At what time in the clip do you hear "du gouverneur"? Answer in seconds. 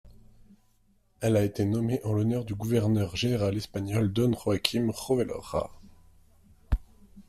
2.43-3.15